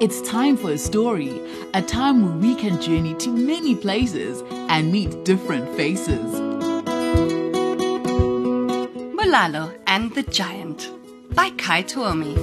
It's 0.00 0.20
time 0.22 0.56
for 0.56 0.72
a 0.72 0.78
story, 0.78 1.40
a 1.74 1.80
time 1.80 2.24
where 2.24 2.34
we 2.34 2.56
can 2.56 2.80
journey 2.82 3.14
to 3.18 3.30
many 3.30 3.76
places 3.76 4.42
and 4.68 4.90
meet 4.90 5.24
different 5.24 5.76
faces. 5.76 6.40
Mulalo 9.14 9.72
and 9.86 10.12
the 10.16 10.24
Giant 10.24 10.90
by 11.36 11.50
Kai 11.50 11.84
Tuomi. 11.84 12.34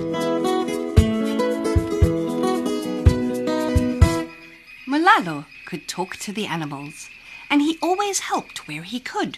Mulalo 4.88 5.46
could 5.66 5.90
talk 5.90 6.16
to 6.16 6.32
the 6.32 6.46
animals, 6.46 7.10
and 7.50 7.62
he 7.62 7.78
always 7.82 8.20
helped 8.20 8.70
where 8.70 8.84
he 8.84 9.02
could. 9.02 9.38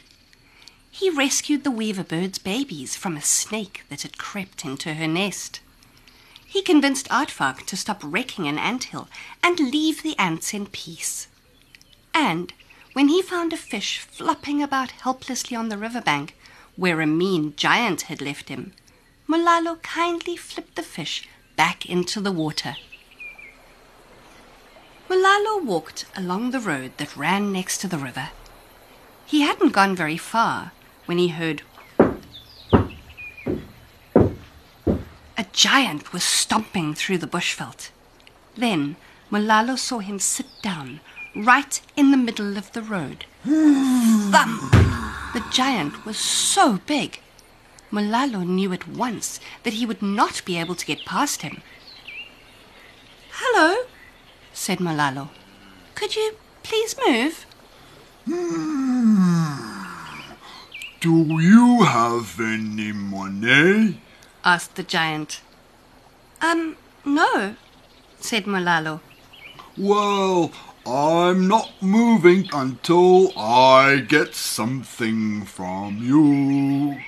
He 0.92 1.10
rescued 1.10 1.64
the 1.64 1.72
weaver 1.72 2.04
bird's 2.04 2.38
babies 2.38 2.96
from 2.96 3.18
a 3.18 3.22
snake 3.24 3.82
that 3.90 4.04
had 4.04 4.20
crept 4.20 4.64
into 4.64 4.94
her 4.94 5.08
nest. 5.08 5.62
He 6.50 6.64
convinced 6.64 7.08
Aardvark 7.10 7.68
to 7.68 7.78
stop 7.78 8.02
wrecking 8.04 8.48
an 8.48 8.58
anthill 8.58 9.08
and 9.44 9.60
leave 9.60 10.02
the 10.02 10.18
ants 10.18 10.52
in 10.52 10.66
peace. 10.66 11.28
And 12.12 12.52
when 12.94 13.08
he 13.08 13.22
found 13.22 13.54
a 13.54 13.58
fish 13.58 14.00
flopping 14.00 14.64
about 14.64 14.90
helplessly 14.90 15.56
on 15.56 15.70
the 15.70 15.78
riverbank, 15.78 16.36
where 16.76 17.02
a 17.02 17.06
mean 17.06 17.54
giant 17.56 18.04
had 18.04 18.20
left 18.20 18.50
him, 18.50 18.74
Mulalo 19.28 19.76
kindly 19.84 20.36
flipped 20.36 20.76
the 20.76 20.82
fish 20.82 21.30
back 21.56 21.86
into 21.86 22.20
the 22.20 22.32
water. 22.32 22.78
Mulalo 25.08 25.64
walked 25.64 26.06
along 26.18 26.50
the 26.50 26.60
road 26.60 26.94
that 26.98 27.16
ran 27.16 27.52
next 27.52 27.78
to 27.82 27.88
the 27.88 28.00
river. 28.00 28.30
He 29.28 29.42
hadn't 29.42 29.74
gone 29.74 29.96
very 29.96 30.18
far 30.18 30.72
when 31.06 31.20
he 31.20 31.28
heard 31.28 31.62
giant 35.60 36.14
was 36.14 36.24
stomping 36.24 36.94
through 36.94 37.18
the 37.18 37.28
bushveld. 37.28 37.90
Then 38.56 38.96
Mulalo 39.30 39.78
saw 39.78 40.00
him 40.00 40.18
sit 40.18 40.46
down 40.62 41.02
right 41.36 41.82
in 41.98 42.12
the 42.12 42.18
middle 42.18 42.56
of 42.56 42.72
the 42.72 42.82
road. 42.82 43.26
Thump! 43.44 44.72
The 45.34 45.44
giant 45.52 46.06
was 46.06 46.18
so 46.18 46.80
big. 46.86 47.20
Mulalo 47.92 48.48
knew 48.48 48.72
at 48.72 48.88
once 48.88 49.42
that 49.64 49.74
he 49.74 49.86
would 49.86 50.02
not 50.02 50.42
be 50.46 50.58
able 50.58 50.76
to 50.76 50.86
get 50.86 51.04
past 51.04 51.42
him. 51.42 51.62
Hello, 53.32 53.84
said 54.54 54.78
Mulalo. 54.78 55.28
Could 55.94 56.16
you 56.16 56.36
please 56.64 56.96
move? 57.06 57.46
Do 61.02 61.42
you 61.42 61.84
have 61.84 62.40
any 62.40 62.94
money? 62.94 64.00
asked 64.46 64.76
the 64.76 64.84
giant. 64.84 65.42
Um, 66.42 66.78
no, 67.06 67.56
said 68.20 68.46
Molalo. 68.46 69.02
Well, 69.78 70.52
I'm 70.86 71.48
not 71.48 71.72
moving 71.82 72.50
until 72.54 73.38
I 73.38 74.04
get 74.08 74.36
something 74.36 75.46
from 75.46 75.98
you. 76.02 77.00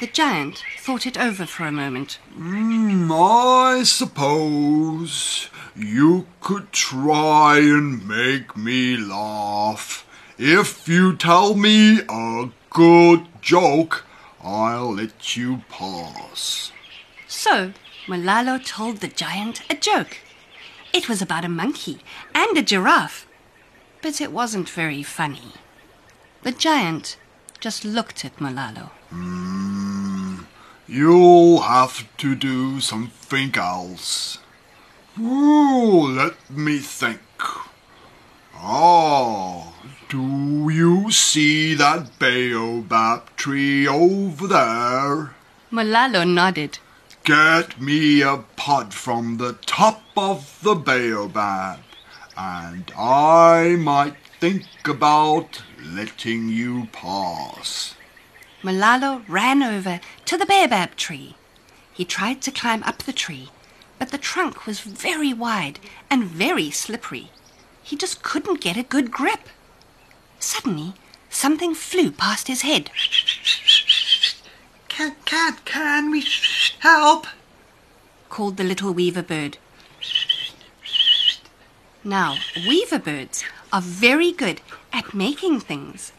The 0.00 0.06
giant 0.06 0.62
thought 0.78 1.06
it 1.06 1.18
over 1.18 1.44
for 1.44 1.64
a 1.66 1.72
moment. 1.72 2.18
Hmm, 2.34 3.10
I 3.10 3.82
suppose 3.84 5.48
you 5.74 6.26
could 6.40 6.70
try 6.72 7.58
and 7.58 8.06
make 8.06 8.56
me 8.56 8.96
laugh. 8.96 10.06
If 10.38 10.86
you 10.86 11.16
tell 11.16 11.54
me 11.54 12.00
a 12.08 12.50
good 12.70 13.26
joke, 13.40 14.04
I'll 14.40 14.94
let 14.94 15.36
you 15.36 15.62
pass. 15.68 16.70
So 17.26 17.72
Mulalo 18.08 18.58
told 18.64 18.96
the 18.96 19.08
giant 19.08 19.60
a 19.68 19.74
joke. 19.74 20.16
It 20.94 21.10
was 21.10 21.20
about 21.20 21.44
a 21.44 21.48
monkey 21.48 21.98
and 22.34 22.56
a 22.56 22.62
giraffe, 22.62 23.26
but 24.00 24.18
it 24.18 24.32
wasn't 24.32 24.70
very 24.70 25.02
funny. 25.02 25.52
The 26.42 26.52
giant 26.52 27.18
just 27.60 27.84
looked 27.84 28.24
at 28.24 28.36
Mulalo. 28.38 28.92
You'll 30.86 31.60
have 31.60 32.08
to 32.16 32.34
do 32.34 32.80
something 32.80 33.54
else. 33.54 34.38
Ooh, 35.20 36.06
let 36.06 36.50
me 36.50 36.78
think. 36.78 37.20
Ah, 38.54 39.70
do 40.08 40.70
you 40.70 41.10
see 41.10 41.74
that 41.74 42.18
baobab 42.18 43.36
tree 43.36 43.86
over 43.86 44.46
there? 44.46 45.34
Mulalo 45.70 46.26
nodded. 46.26 46.78
Get 47.28 47.78
me 47.78 48.22
a 48.22 48.38
pod 48.56 48.94
from 48.94 49.36
the 49.36 49.52
top 49.66 50.02
of 50.16 50.58
the 50.62 50.74
baobab, 50.74 51.80
and 52.38 52.90
I 52.96 53.76
might 53.78 54.16
think 54.40 54.64
about 54.86 55.60
letting 55.78 56.48
you 56.48 56.88
pass. 56.90 57.94
Mulalo 58.62 59.24
ran 59.28 59.62
over 59.62 60.00
to 60.24 60.38
the 60.38 60.46
baobab 60.46 60.96
tree. 60.96 61.36
He 61.92 62.06
tried 62.06 62.40
to 62.40 62.50
climb 62.50 62.82
up 62.84 63.02
the 63.02 63.12
tree, 63.12 63.50
but 63.98 64.08
the 64.08 64.16
trunk 64.16 64.64
was 64.64 64.80
very 64.80 65.34
wide 65.34 65.80
and 66.08 66.24
very 66.24 66.70
slippery. 66.70 67.30
He 67.82 67.94
just 67.94 68.22
couldn't 68.22 68.62
get 68.62 68.78
a 68.78 68.82
good 68.82 69.10
grip. 69.10 69.50
Suddenly, 70.38 70.94
something 71.28 71.74
flew 71.74 72.10
past 72.10 72.48
his 72.48 72.62
head. 72.62 72.90
Can, 74.98 75.14
can, 75.26 75.56
can 75.64 76.10
we 76.10 76.26
help? 76.80 77.28
called 78.30 78.56
the 78.56 78.64
little 78.64 78.92
weaver 78.92 79.22
bird. 79.22 79.56
Now, 82.02 82.34
weaver 82.66 82.98
birds 82.98 83.44
are 83.72 83.80
very 83.80 84.32
good 84.32 84.60
at 84.92 85.14
making 85.14 85.60
things. 85.60 86.10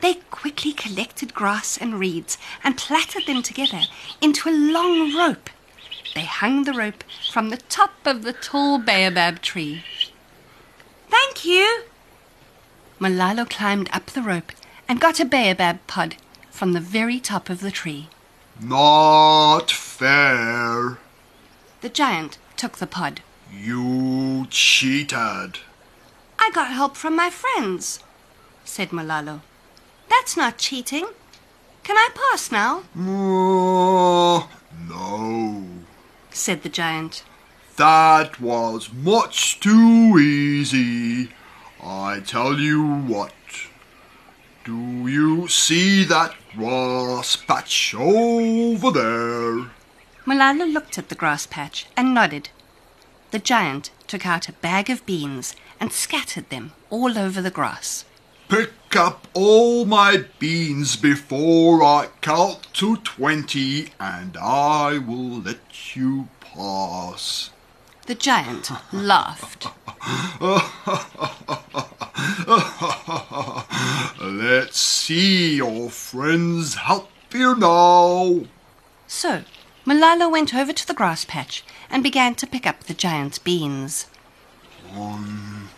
They 0.00 0.14
quickly 0.30 0.72
collected 0.72 1.34
grass 1.34 1.76
and 1.76 1.98
reeds 1.98 2.38
and 2.62 2.76
plaited 2.76 3.26
them 3.26 3.42
together 3.42 3.80
into 4.20 4.48
a 4.48 4.54
long 4.54 5.12
rope. 5.12 5.50
They 6.14 6.24
hung 6.24 6.62
the 6.62 6.72
rope 6.72 7.02
from 7.32 7.50
the 7.50 7.56
top 7.56 7.94
of 8.06 8.22
the 8.22 8.32
tall 8.32 8.78
baobab 8.78 9.42
tree. 9.42 9.82
Thank 11.08 11.44
you. 11.44 11.82
Mulalo 13.00 13.50
climbed 13.50 13.90
up 13.92 14.06
the 14.06 14.22
rope 14.22 14.52
and 14.88 15.00
got 15.00 15.18
a 15.18 15.24
baobab 15.24 15.84
pod 15.88 16.14
from 16.52 16.74
the 16.74 16.80
very 16.80 17.18
top 17.18 17.50
of 17.50 17.58
the 17.58 17.72
tree. 17.72 18.08
Not 18.62 19.70
fair. 19.70 20.98
The 21.80 21.88
giant 21.88 22.38
took 22.56 22.76
the 22.76 22.86
pod. 22.86 23.22
You 23.52 24.46
cheated. 24.50 25.58
I 26.38 26.50
got 26.52 26.68
help 26.68 26.96
from 26.96 27.16
my 27.16 27.30
friends, 27.30 28.00
said 28.64 28.90
Mulalo. 28.90 29.40
That's 30.08 30.36
not 30.36 30.58
cheating. 30.58 31.06
Can 31.84 31.96
I 31.96 32.08
pass 32.14 32.52
now? 32.52 32.82
Uh, 32.94 34.46
no. 34.88 35.64
said 36.30 36.62
the 36.62 36.68
giant. 36.68 37.24
That 37.76 38.40
was 38.40 38.92
much 38.92 39.58
too 39.60 40.18
easy. 40.18 41.30
I 41.82 42.20
tell 42.20 42.60
you 42.60 42.84
what. 42.84 43.32
Do 44.64 45.08
you 45.08 45.48
see 45.48 46.04
that 46.04 46.34
grass 46.56 47.36
patch 47.36 47.94
over 47.94 48.90
there? 48.90 49.70
Mulalo 50.26 50.72
looked 50.72 50.98
at 50.98 51.08
the 51.08 51.14
grass 51.14 51.46
patch 51.46 51.86
and 51.96 52.14
nodded. 52.14 52.48
The 53.30 53.38
giant 53.38 53.90
took 54.06 54.26
out 54.26 54.48
a 54.48 54.52
bag 54.52 54.90
of 54.90 55.06
beans 55.06 55.54
and 55.78 55.92
scattered 55.92 56.50
them 56.50 56.72
all 56.90 57.16
over 57.18 57.40
the 57.40 57.50
grass. 57.50 58.04
Pick 58.48 58.96
up 58.96 59.28
all 59.32 59.84
my 59.84 60.24
beans 60.40 60.96
before 60.96 61.84
I 61.84 62.08
count 62.20 62.66
to 62.74 62.96
twenty, 62.96 63.90
and 64.00 64.36
I 64.36 64.98
will 64.98 65.40
let 65.42 65.96
you 65.96 66.28
pass. 66.40 67.50
The 68.06 68.16
giant 68.16 68.72
laughed. 68.92 69.68
Let's 74.20 74.80
see 74.80 75.49
friends 76.10 76.74
help 76.74 77.08
you 77.32 77.54
now. 77.54 78.40
So 79.06 79.44
Mulalo 79.86 80.28
went 80.30 80.52
over 80.52 80.72
to 80.72 80.86
the 80.86 80.94
grass 80.94 81.24
patch 81.24 81.64
and 81.88 82.02
began 82.02 82.34
to 82.34 82.48
pick 82.48 82.66
up 82.66 82.84
the 82.84 82.94
giant's 82.94 83.38
beans. 83.38 84.06
One, 84.92 85.68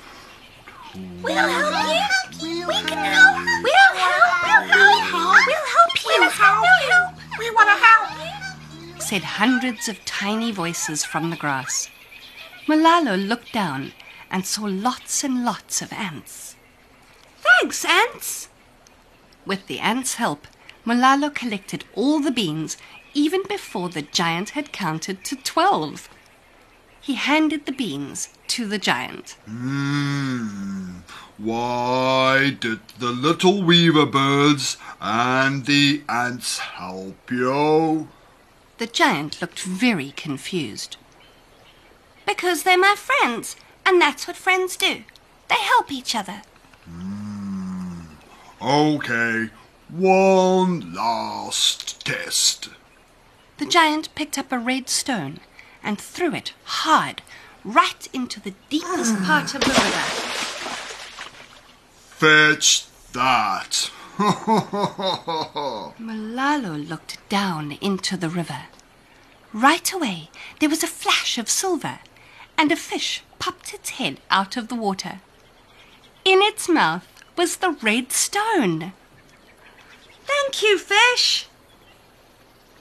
We'll 1.22 1.36
help 1.36 2.42
you. 2.42 2.66
We 2.66 2.74
can 2.80 2.98
help. 2.98 3.36
We'll 3.62 3.94
help. 3.94 4.42
We'll 4.42 5.00
help. 5.00 5.36
We'll 5.46 5.66
help 5.74 6.04
you. 6.04 6.18
We'll 6.18 6.30
help. 6.30 7.14
We 7.38 7.50
want 7.50 7.68
to 7.68 7.84
help. 7.84 9.02
said 9.02 9.22
hundreds 9.24 9.88
of 9.88 10.02
tiny 10.06 10.50
voices 10.50 11.04
from 11.04 11.28
the 11.28 11.36
grass. 11.36 11.90
Mulalo 12.66 13.16
looked 13.16 13.52
down 13.52 13.92
and 14.30 14.46
saw 14.46 14.64
lots 14.64 15.24
and 15.24 15.44
lots 15.44 15.82
of 15.82 15.92
ants. 15.92 16.56
Thanks, 17.38 17.84
ants! 17.84 18.48
With 19.44 19.66
the 19.66 19.80
ants' 19.80 20.14
help, 20.14 20.46
Mulalo 20.84 21.34
collected 21.34 21.84
all 21.94 22.20
the 22.20 22.30
beans 22.30 22.76
even 23.14 23.42
before 23.48 23.88
the 23.88 24.02
giant 24.02 24.50
had 24.50 24.72
counted 24.72 25.24
to 25.24 25.36
twelve. 25.36 26.08
He 27.00 27.14
handed 27.14 27.66
the 27.66 27.72
beans 27.72 28.28
to 28.48 28.66
the 28.66 28.78
giant. 28.78 29.36
Hmm. 29.46 30.98
Why 31.36 32.56
did 32.60 32.80
the 32.98 33.10
little 33.10 33.62
weaver 33.62 34.06
birds 34.06 34.76
and 35.00 35.66
the 35.66 36.02
ants 36.08 36.58
help 36.58 37.30
you? 37.30 38.08
The 38.78 38.86
giant 38.86 39.40
looked 39.40 39.60
very 39.60 40.12
confused. 40.12 40.96
Because 42.26 42.62
they're 42.62 42.78
my 42.78 42.94
friends, 42.96 43.56
and 43.84 44.00
that's 44.00 44.28
what 44.28 44.36
friends 44.36 44.76
do. 44.76 45.02
They 45.48 45.56
help 45.56 45.90
each 45.90 46.14
other. 46.14 46.42
Okay, 48.62 49.50
one 49.88 50.94
last 50.94 52.06
test. 52.06 52.68
The 53.58 53.66
giant 53.66 54.14
picked 54.14 54.38
up 54.38 54.52
a 54.52 54.58
red 54.58 54.88
stone 54.88 55.40
and 55.82 56.00
threw 56.00 56.32
it 56.32 56.52
hard 56.62 57.22
right 57.64 58.06
into 58.12 58.38
the 58.38 58.54
deepest 58.70 59.16
part 59.24 59.56
of 59.56 59.62
the 59.62 59.70
river. 59.70 60.04
Fetch 62.20 62.86
that. 63.12 63.90
Mulalo 65.98 66.88
looked 66.88 67.18
down 67.28 67.72
into 67.80 68.16
the 68.16 68.28
river. 68.28 68.66
Right 69.52 69.92
away, 69.92 70.30
there 70.60 70.68
was 70.68 70.84
a 70.84 70.86
flash 70.86 71.36
of 71.36 71.50
silver, 71.50 71.98
and 72.56 72.70
a 72.70 72.76
fish 72.76 73.24
popped 73.40 73.74
its 73.74 73.90
head 73.90 74.20
out 74.30 74.56
of 74.56 74.68
the 74.68 74.76
water. 74.76 75.20
In 76.24 76.40
its 76.42 76.68
mouth 76.68 77.08
was 77.36 77.56
the 77.56 77.76
red 77.82 78.12
stone. 78.12 78.92
Thank 80.24 80.62
you, 80.62 80.78
fish. 80.78 81.48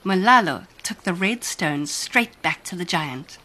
Mulalo 0.03 0.67
took 0.83 1.03
the 1.03 1.13
red 1.13 1.43
stone 1.43 1.85
straight 1.85 2.41
back 2.41 2.63
to 2.65 2.75
the 2.75 2.85
giant. 2.85 3.37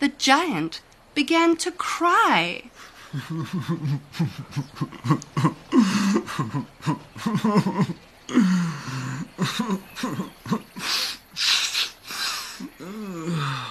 The 0.00 0.08
giant 0.08 0.80
began 1.14 1.56
to 1.56 1.70
cry. 1.70 2.70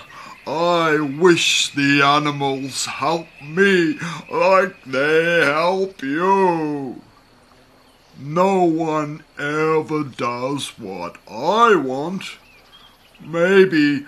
I 0.93 0.99
wish 0.99 1.69
the 1.69 2.03
animals 2.03 2.85
help 2.85 3.25
me 3.41 3.97
like 4.29 4.75
they 4.83 5.43
help 5.43 6.03
you. 6.03 7.01
No 8.19 8.63
one 8.63 9.23
ever 9.39 10.03
does 10.03 10.77
what 10.77 11.17
I 11.27 11.73
want. 11.73 12.37
Maybe, 13.19 14.05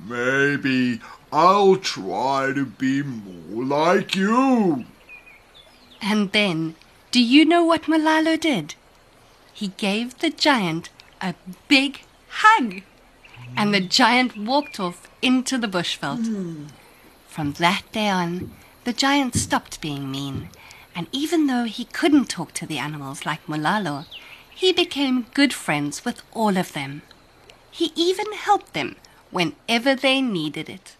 maybe 0.00 1.00
I'll 1.32 1.74
try 1.74 2.52
to 2.54 2.64
be 2.64 3.02
more 3.02 3.64
like 3.64 4.14
you. 4.14 4.84
And 6.00 6.30
then, 6.30 6.76
do 7.10 7.20
you 7.20 7.44
know 7.44 7.64
what 7.64 7.88
Mulalo 7.88 8.38
did? 8.38 8.76
He 9.52 9.68
gave 9.76 10.18
the 10.18 10.30
giant 10.30 10.90
a 11.20 11.34
big 11.66 12.02
hug. 12.28 12.82
And 13.56 13.74
the 13.74 13.80
giant 13.80 14.36
walked 14.36 14.78
off 14.78 15.08
into 15.20 15.58
the 15.58 15.68
bushveld. 15.68 16.26
Hmm. 16.26 16.66
From 17.26 17.52
that 17.54 17.82
day 17.92 18.08
on, 18.08 18.52
the 18.84 18.92
giant 18.92 19.34
stopped 19.34 19.80
being 19.80 20.10
mean. 20.10 20.48
And 20.94 21.06
even 21.12 21.46
though 21.46 21.64
he 21.64 21.84
couldn't 21.84 22.28
talk 22.28 22.52
to 22.54 22.66
the 22.66 22.78
animals 22.78 23.24
like 23.24 23.46
Mulalo, 23.46 24.06
he 24.52 24.72
became 24.72 25.26
good 25.34 25.52
friends 25.52 26.04
with 26.04 26.22
all 26.32 26.56
of 26.56 26.72
them. 26.72 27.02
He 27.70 27.92
even 27.94 28.32
helped 28.32 28.74
them 28.74 28.96
whenever 29.30 29.94
they 29.94 30.20
needed 30.20 30.68
it. 30.68 30.96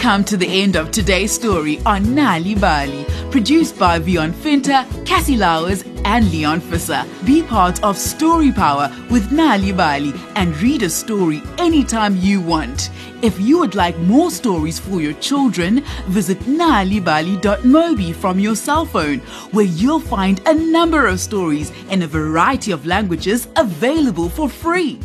Come 0.00 0.24
to 0.24 0.38
the 0.38 0.62
end 0.62 0.76
of 0.76 0.90
today's 0.90 1.30
story 1.30 1.78
on 1.84 2.02
Nal'ibali, 2.16 3.04
produced 3.30 3.78
by 3.78 4.00
Vion 4.00 4.32
Finter, 4.32 4.86
Cassie 5.04 5.36
Lowers, 5.36 5.84
and 6.06 6.32
Leon 6.32 6.62
Fisser. 6.62 7.04
Be 7.26 7.42
part 7.42 7.84
of 7.84 7.98
Story 7.98 8.50
Power 8.50 8.90
with 9.10 9.28
Nal'ibali 9.28 10.18
and 10.36 10.58
read 10.62 10.82
a 10.84 10.88
story 10.88 11.42
anytime 11.58 12.16
you 12.16 12.40
want. 12.40 12.88
If 13.20 13.38
you 13.38 13.58
would 13.58 13.74
like 13.74 13.98
more 13.98 14.30
stories 14.30 14.78
for 14.78 15.02
your 15.02 15.12
children, 15.20 15.84
visit 16.06 16.38
nalibali.mobi 16.40 18.14
from 18.14 18.38
your 18.38 18.56
cell 18.56 18.86
phone, 18.86 19.18
where 19.50 19.66
you'll 19.66 20.00
find 20.00 20.40
a 20.48 20.54
number 20.54 21.08
of 21.08 21.20
stories 21.20 21.72
in 21.90 22.00
a 22.00 22.06
variety 22.06 22.72
of 22.72 22.86
languages 22.86 23.48
available 23.56 24.30
for 24.30 24.48
free. 24.48 24.98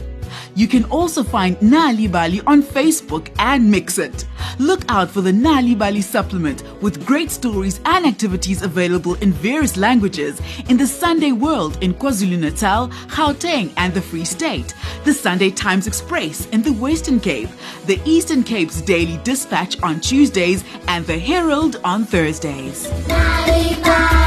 You 0.55 0.67
can 0.67 0.85
also 0.85 1.21
find 1.21 1.57
Nal'ibali 1.57 2.41
on 2.47 2.63
Facebook 2.63 3.29
and 3.39 3.73
MXit. 3.73 4.25
Look 4.57 4.83
out 4.87 5.09
for 5.09 5.21
the 5.21 5.31
Nal'ibali 5.31 6.01
supplement 6.01 6.63
with 6.81 7.05
great 7.05 7.29
stories 7.29 7.81
and 7.83 8.05
activities 8.05 8.61
available 8.61 9.15
in 9.15 9.33
various 9.33 9.75
languages 9.75 10.41
in 10.69 10.77
the 10.77 10.87
Sunday 10.87 11.33
World 11.33 11.77
in 11.83 11.93
KwaZulu 11.93 12.39
Natal, 12.39 12.87
Gauteng, 13.07 13.73
and 13.75 13.93
the 13.93 14.01
Free 14.01 14.23
State, 14.23 14.73
the 15.03 15.13
Sunday 15.13 15.51
Times 15.51 15.87
Express 15.87 16.47
in 16.47 16.61
the 16.61 16.73
Western 16.73 17.19
Cape, 17.19 17.49
the 17.85 17.99
Eastern 18.05 18.41
Cape's 18.41 18.81
Daily 18.81 19.19
Dispatch 19.23 19.81
on 19.83 19.99
Tuesdays, 19.99 20.63
and 20.87 21.05
the 21.05 21.19
Herald 21.19 21.81
on 21.83 22.05
Thursdays. 22.05 22.87
Nali, 23.07 24.24